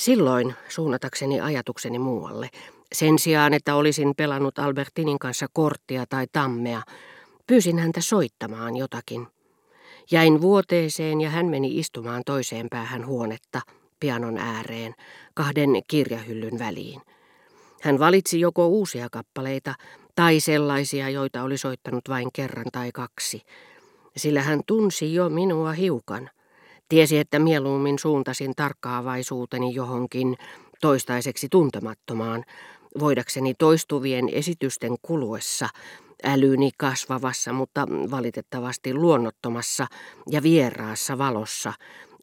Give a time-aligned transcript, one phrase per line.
[0.00, 2.48] Silloin, suunnatakseni ajatukseni muualle,
[2.92, 6.82] sen sijaan, että olisin pelannut Albertinin kanssa korttia tai tammea,
[7.46, 9.26] pyysin häntä soittamaan jotakin.
[10.10, 13.60] Jäin vuoteeseen ja hän meni istumaan toiseen päähän huonetta,
[14.00, 14.94] pianon ääreen,
[15.34, 17.00] kahden kirjahyllyn väliin.
[17.82, 19.74] Hän valitsi joko uusia kappaleita
[20.14, 23.42] tai sellaisia, joita oli soittanut vain kerran tai kaksi,
[24.16, 26.30] sillä hän tunsi jo minua hiukan–
[26.90, 30.36] Tiesi, että mieluummin suuntasin tarkkaavaisuuteni johonkin
[30.80, 32.44] toistaiseksi tuntemattomaan,
[32.98, 35.68] voidakseni toistuvien esitysten kuluessa
[36.24, 39.86] älyni kasvavassa, mutta valitettavasti luonnottomassa
[40.30, 41.72] ja vieraassa valossa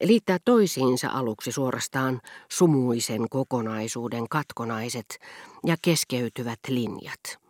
[0.02, 5.18] liittää toisiinsa aluksi suorastaan sumuisen kokonaisuuden katkonaiset
[5.66, 7.47] ja keskeytyvät linjat.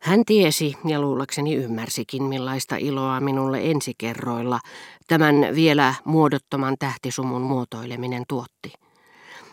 [0.00, 4.60] Hän tiesi ja luullakseni ymmärsikin, millaista iloa minulle ensikerroilla
[5.08, 8.72] tämän vielä muodottoman tähtisumun muotoileminen tuotti.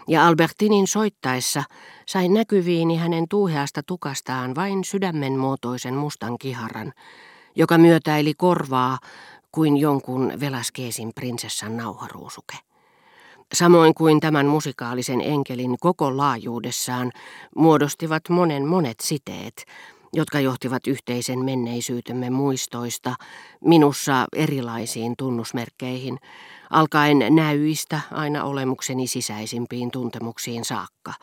[0.08, 1.64] Ja Albertinin soittaessa
[2.05, 6.93] sain näkyviini hänen tuuheasta tukastaan vain sydämen muotoisen mustan kiharan,
[7.55, 8.99] joka myötäili korvaa
[9.52, 12.58] kuin jonkun Velaskeesin prinsessan nauharuusuke.
[13.54, 17.12] Samoin kuin tämän musikaalisen enkelin koko laajuudessaan
[17.55, 19.66] muodostivat monen monet siteet,
[20.13, 23.16] jotka johtivat yhteisen menneisyytemme muistoista
[23.66, 26.18] minussa erilaisiin tunnusmerkkeihin,
[26.70, 31.14] alkaen näyistä aina olemukseni sisäisimpiin tuntemuksiin saakka,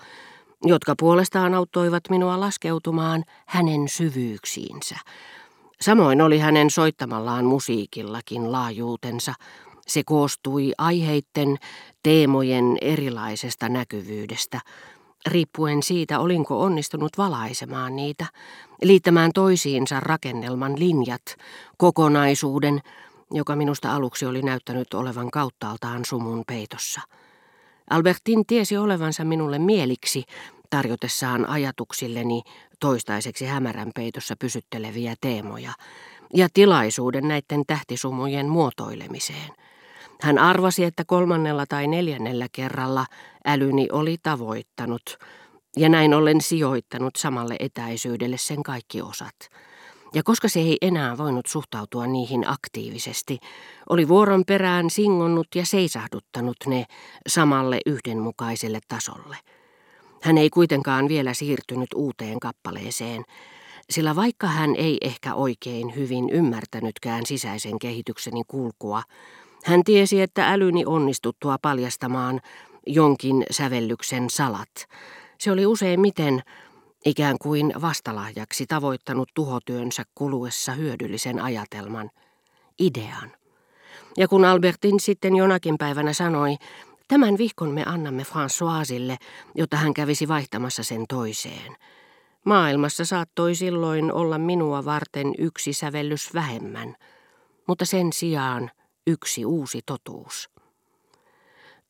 [0.62, 4.96] jotka puolestaan auttoivat minua laskeutumaan hänen syvyyksiinsä.
[5.80, 9.34] Samoin oli hänen soittamallaan musiikillakin laajuutensa.
[9.86, 11.56] Se koostui aiheitten,
[12.02, 14.60] teemojen erilaisesta näkyvyydestä–
[15.26, 18.26] riippuen siitä, olinko onnistunut valaisemaan niitä,
[18.82, 21.22] liittämään toisiinsa rakennelman linjat,
[21.76, 22.80] kokonaisuuden,
[23.30, 27.00] joka minusta aluksi oli näyttänyt olevan kauttaaltaan sumun peitossa.
[27.90, 30.24] Albertin tiesi olevansa minulle mieliksi
[30.70, 32.42] tarjotessaan ajatuksilleni
[32.80, 35.72] toistaiseksi hämärän peitossa pysytteleviä teemoja
[36.34, 39.50] ja tilaisuuden näiden tähtisumujen muotoilemiseen–
[40.22, 43.06] hän arvasi, että kolmannella tai neljännellä kerralla
[43.46, 45.18] älyni oli tavoittanut
[45.76, 49.34] ja näin ollen sijoittanut samalle etäisyydelle sen kaikki osat.
[50.14, 53.38] Ja koska se ei enää voinut suhtautua niihin aktiivisesti,
[53.88, 56.84] oli vuoron perään singonnut ja seisahduttanut ne
[57.28, 59.36] samalle yhdenmukaiselle tasolle.
[60.22, 63.24] Hän ei kuitenkaan vielä siirtynyt uuteen kappaleeseen,
[63.90, 69.02] sillä vaikka hän ei ehkä oikein hyvin ymmärtänytkään sisäisen kehitykseni kulkua,
[69.64, 72.40] hän tiesi, että älyni onnistuttua paljastamaan
[72.86, 74.86] jonkin sävellyksen salat.
[75.38, 76.42] Se oli useimmiten
[77.04, 82.10] ikään kuin vastalahjaksi tavoittanut tuhotyönsä kuluessa hyödyllisen ajatelman,
[82.78, 83.32] idean.
[84.16, 86.56] Ja kun Albertin sitten jonakin päivänä sanoi,
[87.08, 89.16] tämän vihkon me annamme Françoisille,
[89.54, 91.76] jotta hän kävisi vaihtamassa sen toiseen.
[92.44, 96.94] Maailmassa saattoi silloin olla minua varten yksi sävellys vähemmän,
[97.66, 98.70] mutta sen sijaan–
[99.06, 100.50] yksi uusi totuus.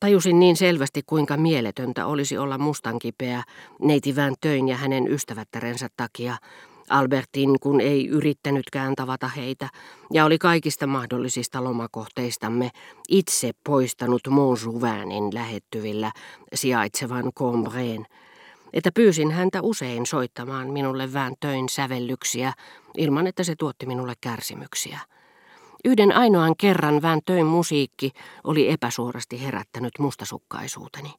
[0.00, 3.42] Tajusin niin selvästi, kuinka mieletöntä olisi olla mustankipeä
[3.82, 6.36] neitivään töin ja hänen ystävättärensä takia,
[6.90, 9.68] Albertin, kun ei yrittänytkään tavata heitä
[10.12, 12.70] ja oli kaikista mahdollisista lomakohteistamme
[13.08, 16.12] itse poistanut Montjouvainin lähettyvillä
[16.54, 18.06] sijaitsevan Combreen,
[18.72, 22.52] että pyysin häntä usein soittamaan minulle vääntöin sävellyksiä
[22.96, 25.00] ilman, että se tuotti minulle kärsimyksiä.
[25.84, 28.10] Yhden ainoan kerran vääntöin musiikki
[28.44, 31.14] oli epäsuorasti herättänyt mustasukkaisuuteni.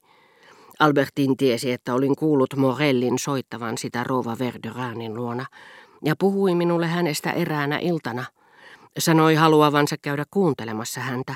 [0.79, 5.45] Albertin tiesi, että olin kuullut Morellin soittavan sitä Rova Verderanin luona,
[6.03, 8.25] ja puhui minulle hänestä eräänä iltana.
[8.99, 11.35] Sanoi haluavansa käydä kuuntelemassa häntä,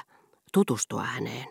[0.53, 1.47] tutustua häneen.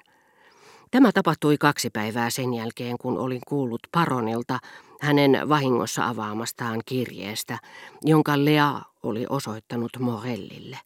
[0.91, 4.59] Tämä tapahtui kaksi päivää sen jälkeen, kun olin kuullut Paronilta
[5.01, 7.59] hänen vahingossa avaamastaan kirjeestä,
[8.03, 10.79] jonka Lea oli osoittanut Morellille.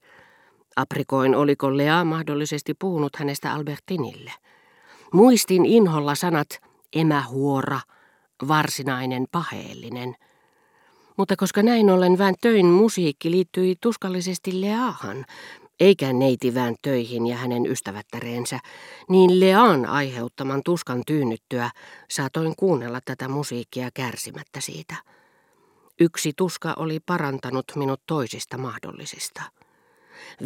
[0.76, 4.32] Aprikoin, oliko Lea mahdollisesti puhunut hänestä Albertinille.
[5.12, 6.48] Muistin inholla sanat
[6.92, 7.80] emähuora,
[8.48, 10.14] varsinainen paheellinen.
[11.16, 15.24] Mutta koska näin ollen töin musiikki liittyi tuskallisesti Leahan,
[15.80, 18.58] eikä neiti töihin ja hänen ystävättäreensä,
[19.08, 21.70] niin Lean aiheuttaman tuskan tyynnyttyä
[22.10, 24.94] saatoin kuunnella tätä musiikkia kärsimättä siitä.
[26.00, 29.42] Yksi tuska oli parantanut minut toisista mahdollisista.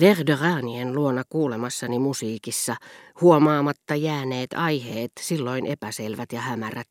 [0.01, 2.77] Verderanien luona kuulemassani musiikissa
[3.21, 6.91] huomaamatta jääneet aiheet, silloin epäselvät ja hämärät,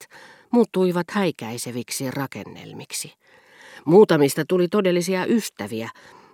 [0.51, 3.13] muuttuivat häikäiseviksi rakennelmiksi.
[3.85, 5.89] Muutamista tuli todellisia ystäviä,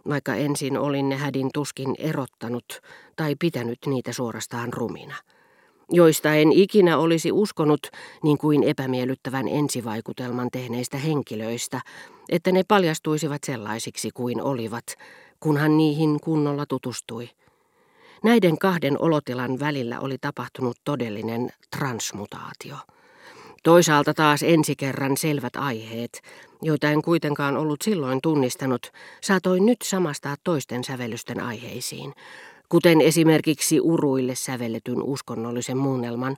[0.09, 2.81] vaikka ensin olin ne hädin tuskin erottanut
[3.15, 5.15] tai pitänyt niitä suorastaan rumina.
[5.93, 7.87] joista en ikinä olisi uskonut,
[8.23, 11.81] niin kuin epämiellyttävän ensivaikutelman tehneistä henkilöistä,
[12.29, 14.85] että ne paljastuisivat sellaisiksi kuin olivat,
[15.41, 17.29] kunhan niihin kunnolla tutustui.
[18.23, 22.75] Näiden kahden olotilan välillä oli tapahtunut todellinen transmutaatio.
[23.63, 26.21] Toisaalta taas ensi kerran selvät aiheet,
[26.61, 28.91] joita en kuitenkaan ollut silloin tunnistanut,
[29.21, 32.13] saatoin nyt samastaa toisten sävellysten aiheisiin,
[32.69, 36.37] kuten esimerkiksi uruille sävelletyn uskonnollisen muunnelman,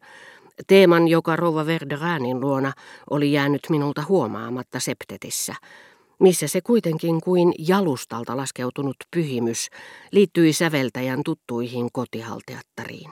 [0.68, 2.74] teeman, joka Rova Verderanin luona
[3.10, 5.56] oli jäänyt minulta huomaamatta septetissä,
[6.24, 9.70] missä se kuitenkin kuin jalustalta laskeutunut pyhimys
[10.12, 13.12] liittyi säveltäjän tuttuihin kotihalteattariin.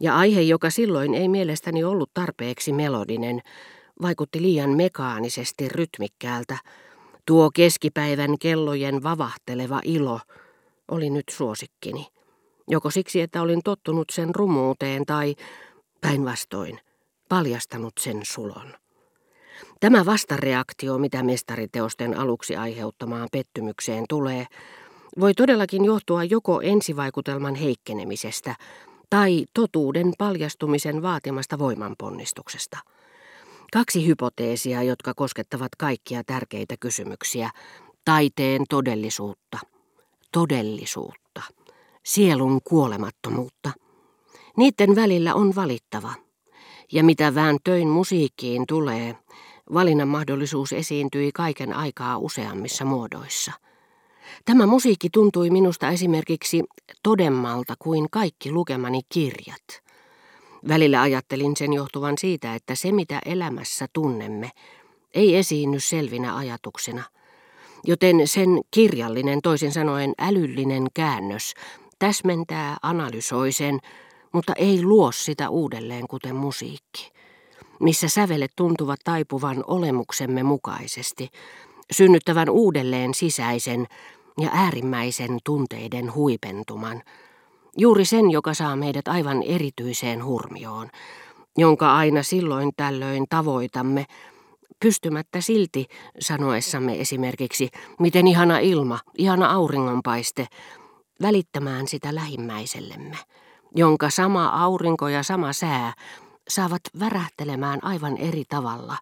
[0.00, 3.40] Ja aihe, joka silloin ei mielestäni ollut tarpeeksi melodinen,
[4.02, 6.58] vaikutti liian mekaanisesti rytmikkäältä.
[7.26, 10.20] Tuo keskipäivän kellojen vavahteleva ilo
[10.88, 12.06] oli nyt suosikkini.
[12.68, 15.34] Joko siksi, että olin tottunut sen rumuuteen tai
[16.00, 16.80] päinvastoin
[17.28, 18.83] paljastanut sen sulon.
[19.80, 24.46] Tämä vastareaktio, mitä mestariteosten aluksi aiheuttamaan pettymykseen tulee,
[25.20, 28.54] voi todellakin johtua joko ensivaikutelman heikkenemisestä
[29.10, 32.78] tai totuuden paljastumisen vaatimasta voimanponnistuksesta.
[33.72, 37.50] Kaksi hypoteesia, jotka koskettavat kaikkia tärkeitä kysymyksiä.
[38.04, 39.58] Taiteen todellisuutta.
[40.32, 41.42] Todellisuutta.
[42.02, 43.70] Sielun kuolemattomuutta.
[44.56, 46.12] Niiden välillä on valittava.
[46.92, 49.16] Ja mitä vääntöin musiikkiin tulee,
[49.74, 53.52] valinnan mahdollisuus esiintyi kaiken aikaa useammissa muodoissa.
[54.44, 56.62] Tämä musiikki tuntui minusta esimerkiksi
[57.02, 59.84] todemmalta kuin kaikki lukemani kirjat.
[60.68, 64.50] Välillä ajattelin sen johtuvan siitä, että se mitä elämässä tunnemme
[65.14, 67.04] ei esiinny selvinä ajatuksina,
[67.84, 71.54] joten sen kirjallinen, toisin sanoen älyllinen käännös
[71.98, 73.78] täsmentää, analysoi sen,
[74.32, 77.12] mutta ei luo sitä uudelleen kuten musiikki,
[77.80, 81.28] missä sävelet tuntuvat taipuvan olemuksemme mukaisesti,
[81.92, 83.86] synnyttävän uudelleen sisäisen
[84.40, 87.02] ja äärimmäisen tunteiden huipentuman,
[87.76, 90.90] juuri sen, joka saa meidät aivan erityiseen hurmioon,
[91.56, 94.06] jonka aina silloin tällöin tavoitamme,
[94.80, 95.86] pystymättä silti
[96.20, 97.68] sanoessamme esimerkiksi,
[98.00, 100.46] miten ihana ilma, ihana auringonpaiste,
[101.22, 103.16] välittämään sitä lähimmäisellemme,
[103.74, 105.92] jonka sama aurinko ja sama sää
[106.48, 108.96] saavat värähtelemään aivan eri tavalla.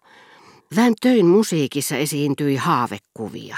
[0.75, 3.57] Van Töin musiikissa esiintyi haavekuvia,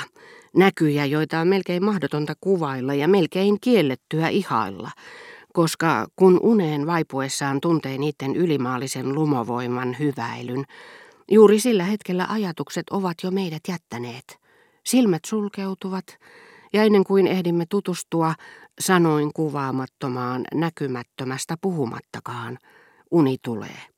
[0.55, 4.91] näkyjä, joita on melkein mahdotonta kuvailla ja melkein kiellettyä ihailla,
[5.53, 10.65] koska kun uneen vaipuessaan tuntee niiden ylimaallisen lumovoiman hyväilyn,
[11.31, 14.39] juuri sillä hetkellä ajatukset ovat jo meidät jättäneet.
[14.83, 16.05] Silmät sulkeutuvat,
[16.73, 18.33] ja ennen kuin ehdimme tutustua
[18.79, 22.57] sanoin kuvaamattomaan näkymättömästä puhumattakaan,
[23.11, 23.94] uni tulee.